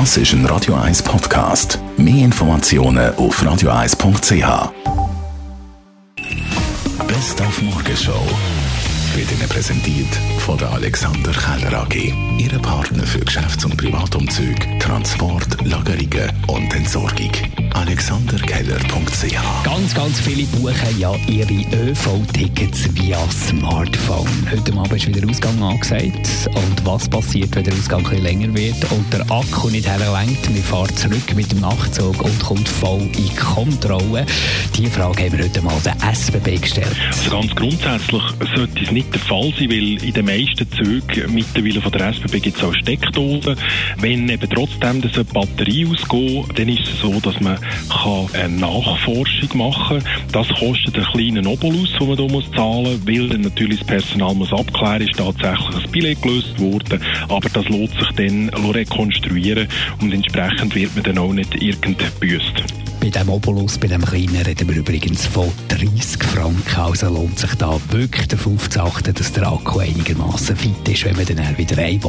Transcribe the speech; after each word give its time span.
Das 0.00 0.16
ist 0.16 0.32
ein 0.32 0.44
Radio 0.46 0.74
1 0.74 1.04
Podcast. 1.04 1.78
Mehr 1.96 2.24
Informationen 2.24 3.14
auf 3.14 3.40
radio1.ch. 3.40 4.72
Best 7.06 7.40
auf 7.40 7.62
Morgenshow 7.62 8.26
wird 9.14 9.30
Ihnen 9.30 9.48
präsentiert 9.48 10.12
von 10.40 10.58
der 10.58 10.72
Alexander 10.72 11.30
Keller 11.30 11.82
AG. 11.82 12.12
Ihre 12.38 12.58
Partner 12.58 13.04
für 13.04 13.20
Geschäfts- 13.20 13.64
und 13.64 13.76
Privatumzug, 13.76 14.56
Transport, 14.80 15.64
Lagerungen 15.64 16.32
und 16.48 16.74
Entsorgung. 16.74 17.30
AlexanderKeller.ch 17.74 19.64
Ganz, 19.64 19.94
ganz 19.94 20.20
viele 20.20 20.44
buchen 20.44 20.98
ja 20.98 21.12
ihre 21.28 21.52
ÖV-Tickets 21.76 22.94
via 22.94 23.18
Smartphone. 23.30 24.28
Heute 24.50 24.72
Abend 24.74 24.92
ist 24.92 25.08
wieder 25.08 25.28
Ausgang 25.28 25.60
angesagt. 25.60 26.28
Und 26.54 26.86
was 26.86 27.08
passiert, 27.08 27.54
wenn 27.56 27.64
der 27.64 27.74
Ausgang 27.74 27.98
ein 27.98 28.10
bisschen 28.10 28.22
länger 28.22 28.54
wird 28.54 28.92
und 28.92 29.12
der 29.12 29.22
Akku 29.30 29.68
nicht 29.70 29.88
herlenkt? 29.88 30.54
Wir 30.54 30.62
fahren 30.62 30.94
zurück 30.96 31.34
mit 31.34 31.50
dem 31.50 31.60
Nachtzug 31.60 32.22
und 32.22 32.38
kommt 32.44 32.68
voll 32.68 33.00
in 33.00 33.12
die 33.12 33.34
Kontrolle. 33.34 34.24
Diese 34.76 34.90
Frage 34.90 35.24
haben 35.24 35.38
wir 35.38 35.44
heute 35.44 35.62
mal 35.62 35.74
der 35.84 35.96
SBB 36.12 36.60
gestellt. 36.60 36.96
Also 37.08 37.30
ganz 37.30 37.54
grundsätzlich 37.54 38.22
sollte 38.54 38.84
es 38.84 38.90
nicht 38.92 39.12
der 39.12 39.20
Fall 39.20 39.52
sein, 39.58 39.70
weil 39.70 40.04
in 40.04 40.12
den 40.12 40.24
meisten 40.24 40.70
Zügen 40.70 41.34
mittlerweile 41.34 41.80
von 41.80 41.92
der 41.92 42.08
SBB 42.10 42.40
gibt 42.40 42.56
es 42.56 42.62
auch 42.62 42.74
Steckdosen. 42.74 43.56
Wenn 43.98 44.28
eben 44.28 44.48
trotzdem 44.48 45.02
das 45.02 45.14
eine 45.14 45.24
Batterie 45.24 45.86
ausgeht, 45.86 46.58
dann 46.58 46.68
ist 46.68 46.88
es 46.88 47.00
so, 47.00 47.18
dass 47.20 47.40
man 47.40 47.58
kann 47.88 48.28
eine 48.34 48.56
Nachforschung 48.56 49.58
machen. 49.58 50.02
Das 50.32 50.48
kostet 50.48 50.96
einen 50.96 51.06
kleinen 51.06 51.46
Obolus, 51.46 51.92
den 51.98 52.08
man 52.08 52.16
hier 52.16 52.30
muss 52.30 52.50
zahlen 52.52 52.82
muss, 52.82 53.06
weil 53.06 53.28
dann 53.28 53.40
natürlich 53.42 53.78
das 53.80 53.86
Personal 53.86 54.34
muss 54.34 54.52
abklären, 54.52 55.02
ist 55.02 55.16
tatsächlich 55.16 55.84
ein 55.84 55.90
Billett 55.90 56.22
gelöst 56.22 56.58
worden, 56.60 57.00
aber 57.28 57.48
das 57.48 57.68
lohnt 57.68 57.92
sich 57.92 58.10
dann 58.16 58.48
rekonstruieren 58.48 59.68
und 60.00 60.12
entsprechend 60.12 60.74
wird 60.74 60.94
man 60.94 61.04
dann 61.04 61.18
auch 61.18 61.32
nicht 61.32 61.54
irgend 61.62 62.20
büßt. 62.20 62.83
Bei 63.04 63.10
dem 63.10 63.28
Obolus, 63.28 63.76
bei 63.76 63.86
dem 63.86 64.02
kleinen, 64.02 64.40
reden 64.46 64.66
wir 64.66 64.76
übrigens 64.76 65.26
von 65.26 65.52
30 65.68 66.24
Franken. 66.24 66.74
Also 66.74 67.10
lohnt 67.10 67.38
sich 67.38 67.54
da 67.56 67.78
wirklich 67.90 68.28
darauf 68.28 68.70
zu 68.70 68.80
achten, 68.80 69.12
dass 69.12 69.30
der 69.30 69.46
Akku 69.46 69.80
einigermaßen 69.80 70.56
fit 70.56 70.88
ist, 70.88 71.04
wenn 71.04 71.14
man 71.14 71.26
dann 71.26 71.58
wieder 71.58 71.76
rein. 71.76 72.00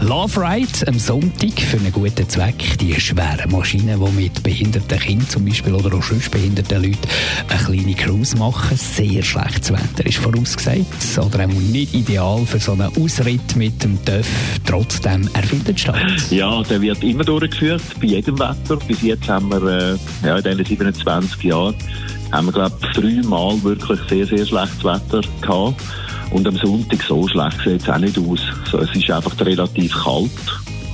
Love 0.00 0.40
Ride 0.40 0.88
am 0.88 0.98
Sonntag 0.98 1.60
für 1.60 1.76
einen 1.76 1.92
guten 1.92 2.26
Zweck. 2.26 2.78
Die 2.80 2.98
schweren 2.98 3.50
Maschinen, 3.50 4.00
die 4.02 4.12
mit 4.12 4.42
behinderten 4.42 4.98
Kindern 4.98 5.28
zum 5.28 5.44
Beispiel 5.44 5.74
oder 5.74 5.94
auch 5.94 6.02
sonst 6.02 6.30
behinderten 6.30 6.82
Leuten 6.82 7.06
eine 7.50 7.62
kleine 7.62 7.94
Cruise 7.94 8.34
machen. 8.38 8.78
Sehr 8.78 9.22
schlechtes 9.22 9.72
Wetter 9.74 10.06
ist 10.06 10.16
vorausgesagt. 10.16 11.18
Oder 11.18 11.44
auch 11.44 11.48
nicht 11.48 11.92
ideal 11.92 12.46
für 12.46 12.60
so 12.60 12.72
einen 12.72 12.90
Ausritt 12.96 13.56
mit 13.56 13.84
dem 13.84 14.02
TÜV. 14.06 14.26
Trotzdem, 14.64 15.28
er 15.34 15.42
findet 15.42 15.80
statt. 15.80 16.00
Ja, 16.30 16.62
der 16.62 16.80
wird 16.80 17.04
immer 17.04 17.24
durchgeführt, 17.24 17.82
bei 18.00 18.06
jedem 18.06 18.38
Wetter. 18.38 18.76
Bis 18.88 19.02
jetzt 19.02 19.28
haben 19.28 19.50
wir 19.50 19.92
äh, 19.92 19.98
ja, 20.22 20.36
in 20.36 20.42
diesen 20.42 20.64
27 20.64 21.42
Jahren 21.44 21.74
haben 22.32 22.46
wir, 22.46 22.52
glaube 22.52 22.76
ich, 22.80 23.00
dreimal 23.00 23.62
wirklich 23.62 24.00
sehr, 24.08 24.26
sehr 24.26 24.46
schlechtes 24.46 24.84
Wetter 24.84 25.20
gehabt. 25.40 25.82
Und 26.30 26.46
am 26.48 26.56
Sonntag 26.56 27.02
so 27.02 27.26
schlecht 27.28 27.58
sieht 27.64 27.82
es 27.82 27.88
auch 27.88 27.98
nicht 27.98 28.18
aus. 28.18 28.40
So, 28.70 28.78
es 28.78 28.94
ist 28.94 29.10
einfach 29.10 29.38
relativ 29.40 29.94
kalt. 29.94 30.30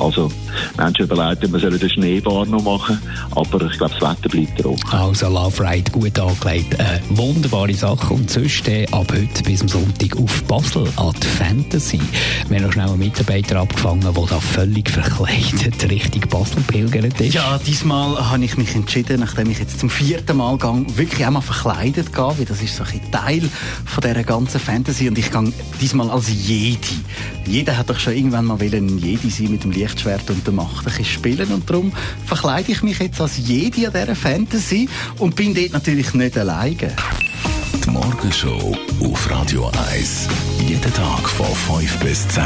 Also, 0.01 0.31
Menschen 0.77 1.05
überlegen, 1.05 1.53
wir 1.53 1.61
sollen 1.61 1.79
den 1.79 1.91
Schneebar 1.91 2.47
noch 2.47 2.63
machen, 2.63 3.01
aber 3.33 3.67
ich 3.71 3.79
glaube, 3.79 3.95
das 3.99 4.11
Wetter 4.11 4.29
bleibt 4.29 4.59
trocken. 4.59 4.91
Also 4.91 5.29
Love 5.29 5.63
Ride, 5.63 5.91
gut 5.91 6.19
angelegt. 6.19 6.79
Eine 6.81 7.01
wunderbare 7.11 7.75
Sache. 7.75 8.15
Und 8.15 8.31
sonst 8.31 8.67
äh, 8.69 8.87
ab 8.91 9.13
heute 9.13 9.43
bis 9.45 9.61
am 9.61 9.69
Sonntag 9.69 10.17
auf 10.17 10.43
Basel 10.45 10.89
an 10.97 11.15
die 11.23 11.27
Fantasy. 11.27 12.01
Wir 12.49 12.57
haben 12.59 12.67
noch 12.67 12.73
schnell 12.73 12.89
einen 12.89 12.99
Mitarbeiter 12.99 13.61
abgefangen, 13.61 14.01
der 14.01 14.13
da 14.13 14.41
völlig 14.41 14.89
verkleidet 14.89 15.91
Richtung 15.91 16.23
Basel 16.29 16.63
pilgert 16.63 17.21
ist. 17.21 17.35
Ja, 17.35 17.59
diesmal 17.59 18.31
habe 18.31 18.45
ich 18.45 18.57
mich 18.57 18.75
entschieden, 18.75 19.21
nachdem 19.21 19.51
ich 19.51 19.59
jetzt 19.59 19.81
zum 19.81 19.91
vierten 19.91 20.37
Mal 20.37 20.57
gehe, 20.57 20.85
wirklich 20.97 21.27
einmal 21.27 21.43
verkleidet 21.43 22.13
gehe, 22.13 22.39
weil 22.39 22.45
das 22.45 22.63
ist 22.63 22.77
so 22.77 22.85
ein 22.85 23.01
Teil 23.13 23.49
von 23.85 24.03
dieser 24.03 24.25
ganzen 24.25 24.61
Fantasy 24.61 25.09
und 25.09 25.19
ich 25.19 25.31
gehe 25.31 25.53
diesmal 25.81 26.11
als 26.11 26.29
Jedi. 26.29 26.97
Jeder 27.47 27.77
hat 27.77 27.91
doch 27.91 27.99
schon 27.99 28.15
irgendwann 28.15 28.45
mal 28.45 28.59
ein 28.61 28.99
Jedi 28.99 29.31
sein 29.31 29.51
mit 29.51 29.65
dem 29.65 29.71
Lichtschwert 29.71 30.31
und 30.31 30.47
der 30.47 30.55
Macht 30.55 30.79
ein 30.79 30.85
bisschen 30.85 31.05
spielen 31.05 31.53
und 31.53 31.69
darum 31.69 31.93
verkleide 32.27 32.73
ich 32.73 32.83
mich 32.83 32.99
jetzt 32.99 33.21
als 33.21 33.39
Jedi 33.39 33.87
an 33.87 33.93
dieser 33.93 34.15
Fantasy 34.15 34.89
und 35.19 35.37
bin 35.37 35.55
dort 35.55 35.73
natürlich 35.73 36.15
nicht 36.15 36.39
alleine. 36.39 36.95
Die 37.85 37.91
Morgenshow 37.91 38.77
auf 39.01 39.31
Radio 39.31 39.71
1. 39.93 40.29
Jeden 40.67 40.95
Tag 40.95 41.29
von 41.29 41.81
5 41.81 41.99
bis 41.99 42.29
10. 42.29 42.43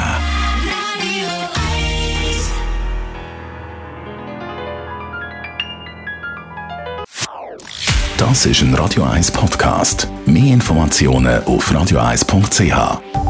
Das 8.17 8.47
ist 8.47 8.63
ein 8.63 8.75
Radio 8.75 9.03
1 9.03 9.33
Podcast. 9.33 10.09
Mehr 10.25 10.55
Informationen 10.55 11.45
auf 11.45 11.71
radio1.ch. 11.71 13.24